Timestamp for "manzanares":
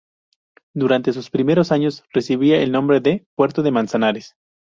3.69-4.33